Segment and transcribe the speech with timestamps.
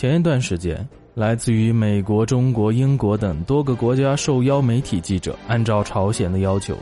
[0.00, 6.74] 前一段时间，来自于美国、中国、英国等多个国家受邀媒体记者，按照朝鲜的要求，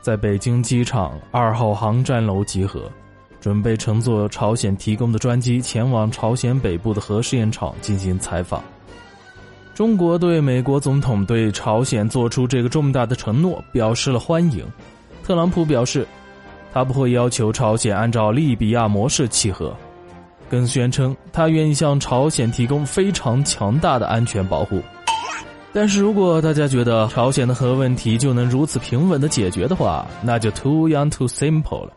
[0.00, 2.88] 在北京机场二号航站楼集合，
[3.40, 8.62] 准备乘坐朝鲜提供的专机前往朝鲜北部的核试验场进行采访。
[9.74, 14.64] 中国对美国总统对朝鲜做出这个重大的承诺表示了欢迎。
[15.24, 16.06] 特朗普表示，
[16.72, 19.76] 他不会要求朝鲜按照利比亚模式契合。
[20.52, 24.82] 更宣称他愿意向朝鲜提供非常强大的安全保护，
[25.72, 31.92] 但是如果大家觉得朝鲜的核问题就能如此平稳的解决的话，那就 too young too simple 了。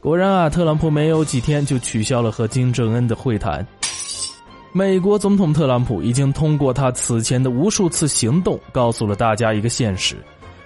[0.00, 3.66] 果然啊，特朗普没有几天就取消了和金正恩的会谈。
[4.72, 10.14] 美国总统特朗普已经通过他此前的无数次行动，告诉了大家一个现实，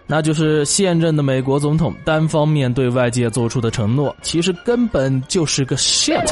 [0.06, 6.30] 那就是现任的美国总统单方面对外界做出的承诺，其实根本就是个 shit。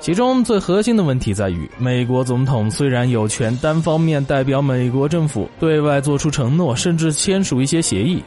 [0.00, 8.22] 其中最核心的问题在于，美国总统虽然有权单方面代表美国政府对外做出承诺，甚至签署一些协议，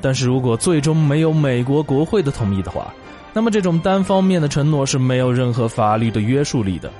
[0.00, 2.94] 但是如果最终没有美国国会的同意的话，
[3.34, 6.90] 那么这种单方面的承诺是没有任何法律的约束力的。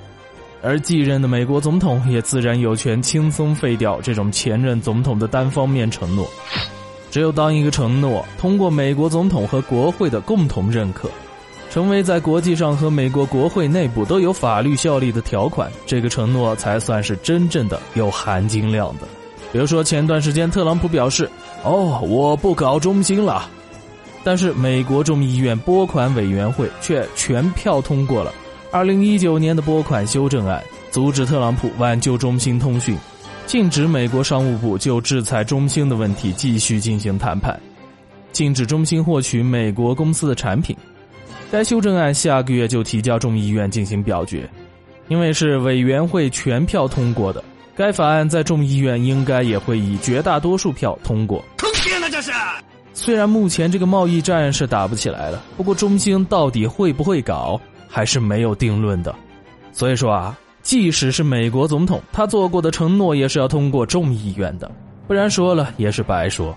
[0.60, 6.28] 而继任的美国总统也自然有权轻松废掉这种前任总统的单方面承诺。
[7.10, 11.08] 只有当一个承诺通过美国总统和国会的共同认可。
[11.70, 19.06] 成为在国际上和美国国会内部都有法律效力的条款，这个承诺才算是真正的有含金量的。
[19.52, 21.30] 比如说，前段时间特朗普表示
[21.64, 23.48] ：“哦，我不搞中兴了。”
[24.24, 28.34] 但是美国众议院拨款委员会却全票通过了
[28.72, 32.96] 2019年的拨款修正案，阻止特朗普挽救中兴通讯，
[33.46, 37.58] 禁止美国商务部就制裁中兴的问题继续进行谈判，
[38.32, 40.76] 禁止中兴获取美国公司的产品。
[41.50, 44.48] 该修正案下个月就提交众议院进行表决，
[45.08, 47.42] 因为是委员会全票通过的，
[47.74, 51.42] 该法案在众议院应该也会以绝大多数票通过。
[51.56, 52.30] 坑爹呢这是！
[52.92, 57.58] 虽然目前这个贸易战是打不起来了，不过中兴到底会不会搞，
[57.88, 59.14] 还是没有定论的。
[59.72, 64.70] 所以说啊，即使是美国总统，他做过的承诺也是要通过众议院的，
[65.06, 66.54] 不然说了也是白说。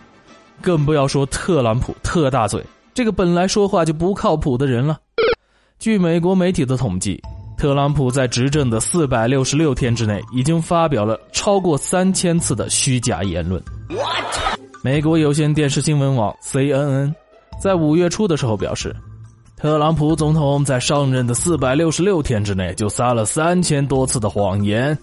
[0.60, 2.62] 更不要说特朗普特大嘴。
[2.94, 5.00] 这个本来说话就不靠谱的人了。
[5.80, 7.22] 据美国媒体的统计，
[7.58, 13.62] 特朗普在执政的四百六十六天之内，已经发表了超过三千次的虚假言论。
[14.84, 17.14] 美国有线电视新闻网 CNN
[17.62, 18.96] 在五月初的时候表示，
[19.56, 24.98] 特朗普总统在上任的四百六十六天之内就撒了三千多次的谎言。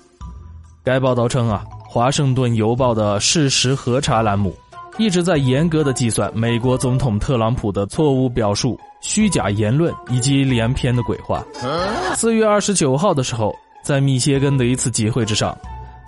[0.84, 4.54] 该报道称啊，《华盛顿邮报》的事实核查栏目。
[4.98, 11.44] 一直在严格的计算美国总统特朗普的错误表述、虚假言论以及连篇的鬼话。
[12.16, 15.56] 四月二十九号的时候，在密歇根的一次集会之上，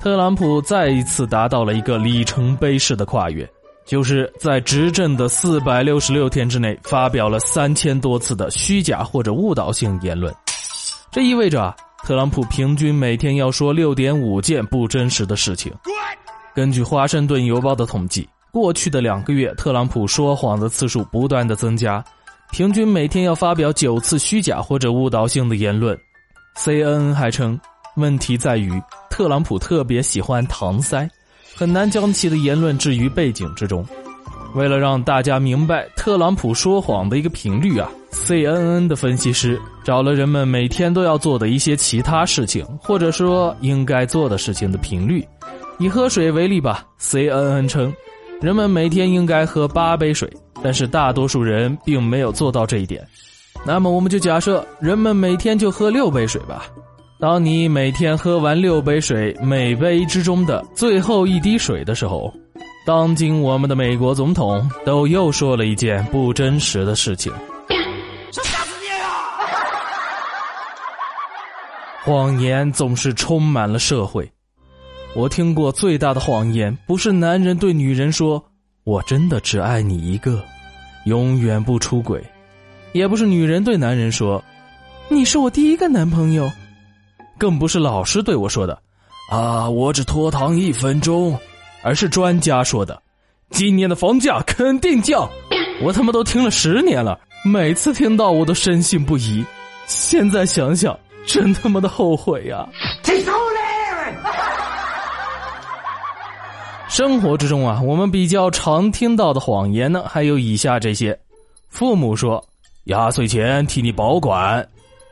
[0.00, 3.48] 特朗普再一次达到了一个里程碑式的跨越，
[3.86, 10.34] 就是在执政的四百六十六天之内发表了三千多次的虚假或者误导性言论。
[11.12, 15.72] 这意味着啊，特朗普平均每天要说六点五件不真实的事情。
[16.56, 18.28] 根据《华盛顿邮报》的统计。
[18.52, 22.04] 过去的两个月，特朗普说谎的次数不断的增加，
[22.50, 25.98] 平均每天要发表九次虚假或者误导性的言论。
[26.56, 27.58] CNN 还称，
[27.96, 28.72] 问题在于
[29.08, 31.08] 特朗普特别喜欢搪塞，
[31.54, 33.86] 很难将其的言论置于背景之中。
[34.54, 45.24] 为了让大家明白特朗普说谎的一个频率啊，CNN 的分析师找了人们每天都要做的一些其他事情，或者说应该做的事情的频率。
[45.78, 47.94] 以喝水为例吧，CNN 称。
[48.40, 50.30] 人们每天应该喝八杯水，
[50.62, 53.06] 但是大多数人并没有做到这一点。
[53.66, 56.64] 那么，我们就假设人们每天就喝六杯水吧。
[57.18, 62.32] 当你每天喝完六杯水，每杯之中的最后一滴水的时候，
[62.86, 67.30] 当今我们的美国总统都又说了一件不真实的事情。
[68.30, 69.04] 想吓死你啊！
[72.04, 74.26] 谎言总是充满了社会。
[75.16, 78.42] 我听过最大的谎言，不是男人对女人说
[78.84, 80.40] “我真的只爱你一个，
[81.04, 82.24] 永远不出轨”，
[82.94, 84.42] 也不是女人对男人说
[85.10, 86.50] “你是我第一个男朋友”，
[87.36, 88.80] 更不是老师对我说的
[89.32, 91.36] “啊，我只拖堂一分钟”，
[91.82, 93.02] 而是专家说的
[93.50, 95.28] “今年的房价肯定降”。
[95.82, 99.44] 我他妈都听了十年了，每次听到我都深信不疑，
[99.86, 100.96] 现在想想
[101.26, 102.68] 真他妈的后悔呀！
[106.90, 111.16] 生活之中啊，我们比较常听到的谎言呢，还有以下这些：
[111.68, 112.44] 父母说
[112.86, 114.60] 压岁钱替你保管；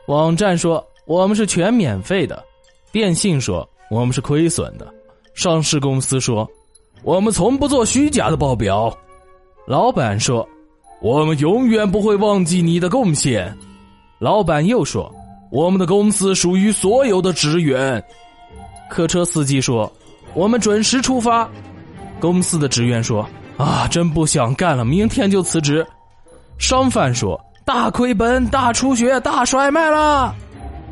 [0.07, 2.35] 网站说我们是全免费的；
[2.91, 4.93] 电信说我们是亏损的。
[5.33, 6.45] 上市公司说，
[7.01, 8.93] 我们从不做虚假的报表。
[9.65, 10.45] 老板说，
[11.01, 13.57] 我们永远不会忘记你的贡献。
[14.19, 15.09] 老板又说，
[15.49, 18.03] 我们的公司属于所有的职员。
[18.89, 19.89] 客车司机说，
[20.33, 21.49] 我们准时出发。
[22.19, 23.27] 公司的职员说，
[23.57, 25.85] 啊，真不想干了，明天就辞职。
[26.57, 30.35] 商贩说，大亏本、大出血、大甩卖了。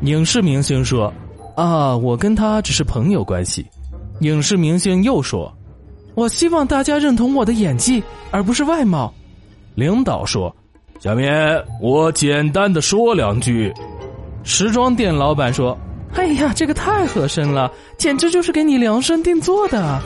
[0.02, 1.12] 影视明星说，
[1.56, 3.66] 啊，我跟他只是朋友关系。
[4.20, 5.52] 影视明星又说
[6.14, 9.12] ：“我希望大家认同我的演技，而不是外貌。”
[9.76, 10.54] 领导说
[10.98, 13.72] ：“下面我简单的说两句。”
[14.42, 15.76] 时装店老板说
[16.14, 20.00] ：“哎呀，这个太合身了，简直就是给你量身定做的。”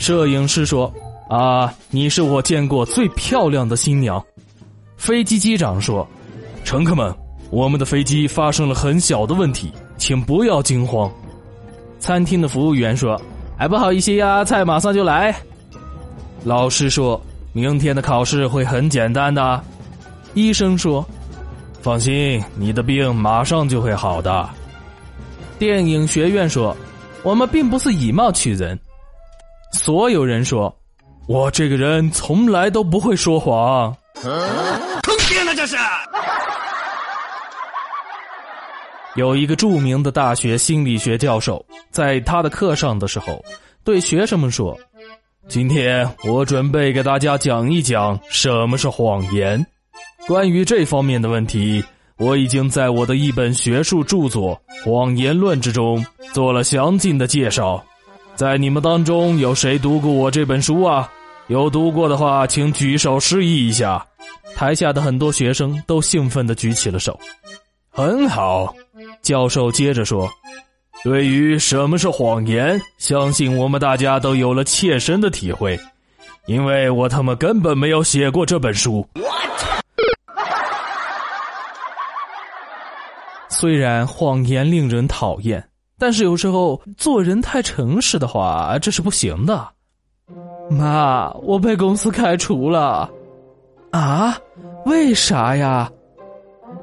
[0.00, 0.90] 摄影师说
[1.28, 4.24] ：“啊，你是我见过最漂亮的新娘。”
[4.96, 6.08] 飞机机长说
[6.64, 7.14] ：“乘客们，
[7.50, 11.12] 我们的飞机发生了很小的问题，请不要惊慌。”
[12.00, 13.20] 餐厅的服务员说
[13.58, 15.36] ：“哎，不好意思呀，菜马上就来。”
[16.44, 17.20] 老师说
[17.52, 19.62] ：“明天的考试会很简单的。”
[20.32, 21.06] 医生说
[21.82, 24.48] ：“放心，你的病马上就会好的。”
[25.58, 26.74] 电影学院说
[27.22, 28.78] ：“我们并不是以貌取人。”
[29.72, 30.74] 所有人说
[31.28, 35.76] ：“我这个人从来都不会说谎。”坑爹呢，这是！
[39.16, 43.42] 有一个著名的大学心理学教授，在他的课上的时候，
[43.82, 44.78] 对学生们说
[45.48, 49.64] ：“今天我准备给大家讲一讲什么是谎言。
[50.28, 51.82] 关于这方面的问题，
[52.18, 57.82] 我已经在我的一本学术著作《谎言论》之中做了详尽的介绍。
[58.40, 61.06] 在你们当中，有谁读过我这本书啊？
[61.48, 64.02] 有读过的话，请举手示意一下。”
[64.56, 67.20] 台下的很多学生都兴奋地举起了手。
[67.90, 68.74] 很好。
[69.20, 70.26] 教授接着说
[71.04, 75.78] ：“对于什么是谎言，相信我们大家都有了切身的体会，
[76.46, 79.84] 因为我他妈根本没有写过这本书。” What？
[83.50, 85.62] 虽然谎言令人讨厌，
[86.00, 89.68] 但是有时候做人太诚实的话，这是不行的。
[90.70, 93.08] 妈，我被公司开除了。
[93.90, 94.36] 啊？
[94.86, 95.90] 为啥呀？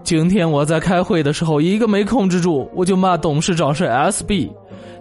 [0.03, 4.51] 今天我在开会的时候，一个没控制住，我就骂董事长是 SB。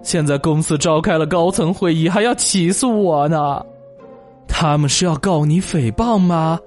[0.02, 3.62] 现在公司召开了高层会议，还要起诉我呢。
[4.48, 6.58] 他们是要告你诽谤吗？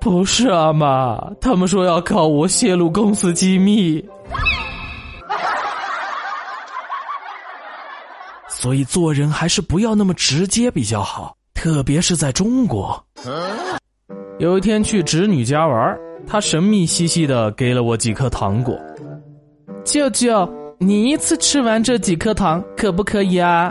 [0.00, 4.04] 不是啊，妈，他们说要告我泄露公司机密。
[8.64, 12.98] 所以做人还是不要那么直接比较好，特别是在中国。
[14.38, 15.98] 有一天去侄女家玩。
[16.26, 18.74] 她神秘兮兮的给了我几颗糖果，
[19.84, 23.70] 舅舅，你一次吃完这几颗糖可不可以啊？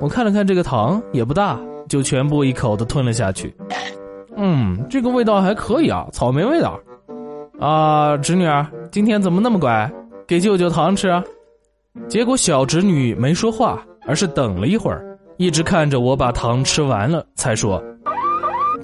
[0.00, 1.56] 我看了看这个糖也不大，
[1.88, 3.54] 就全部一口的吞了下去。
[4.36, 6.76] 嗯，这个味道还可以啊，草莓味道。
[7.60, 9.88] 啊，侄女儿，今天怎么那么乖？
[10.26, 11.08] 给舅舅糖吃。
[12.08, 15.04] 结果小侄女没说话，而是等了一会儿，
[15.36, 17.82] 一直看着我把糖吃完了，才说：“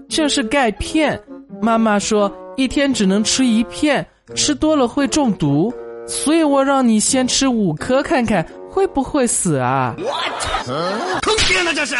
[0.08, 1.20] 这是钙片，
[1.60, 4.06] 妈妈说。”一天只能吃一片，
[4.36, 5.74] 吃多了会中毒，
[6.06, 11.20] 所以我让你先吃五颗看看会不会死啊！What？
[11.20, 11.96] 坑爹呢这是！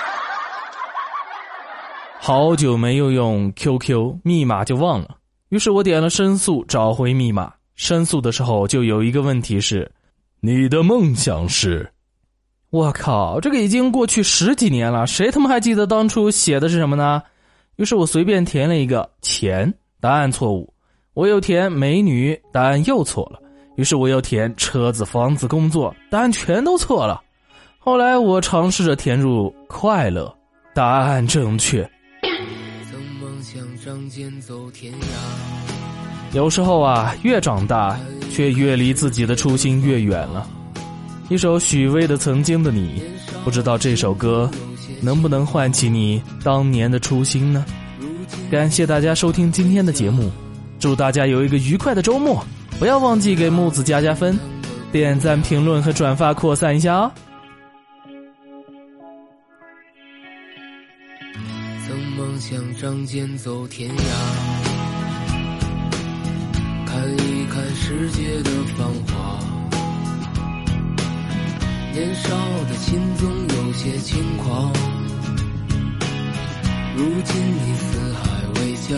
[2.20, 5.16] 好久没有用 QQ，密码就忘了，
[5.48, 7.50] 于是我点了申诉，找回密码。
[7.76, 9.90] 申诉的时候就有一个问题是：
[10.40, 11.90] 你的梦想是？
[12.76, 17.22] 我靠，这个已经过去十几年了，谁他妈还记得当初写的是什么呢？
[17.76, 20.70] 于是我随便填了一个钱，答案错误。
[21.14, 23.40] 我又填美女，答案又错了。
[23.76, 27.22] 于是我又填车子、房子、工作，答案全都错了。
[27.78, 30.30] 后来我尝试着填入快乐，
[30.74, 31.82] 答案正确。
[32.90, 37.98] 曾梦想仗剑走天涯有时候啊，越长大，
[38.30, 40.46] 却越离自己的初心越远了。
[41.28, 43.02] 一首许巍的《曾经的你》，
[43.44, 44.50] 不知道这首歌。
[45.02, 47.64] 能不能唤起你当年的初心呢？
[48.50, 50.32] 感谢大家收听今天的节目，
[50.78, 52.42] 祝大家有一个愉快的周末！
[52.78, 54.38] 不要忘记给木子加加分，
[54.90, 57.12] 点赞、评论和转发扩散一下哦。
[61.86, 64.00] 曾梦想仗剑走天涯，
[66.86, 69.55] 看一看世界的繁华。
[71.96, 72.28] 年少
[72.68, 74.70] 的心总有些轻狂，
[76.94, 78.20] 如今你四海
[78.60, 78.94] 为家，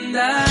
[0.00, 0.49] 滴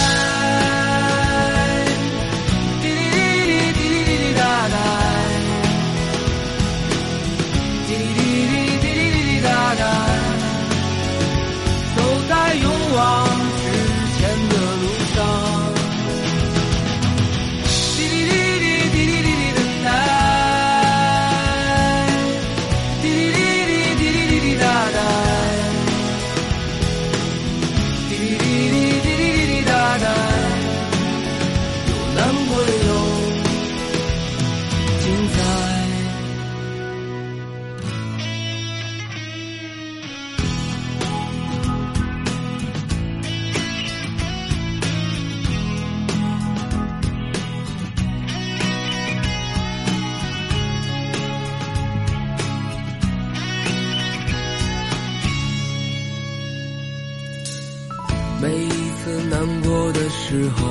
[58.41, 60.65] 每一次难过的时候，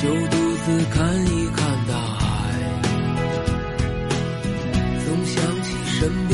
[0.00, 2.24] 就独自看一看大海，
[5.04, 6.33] 总想起身边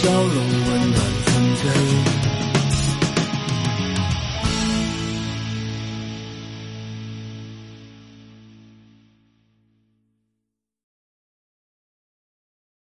[0.00, 0.57] 笑容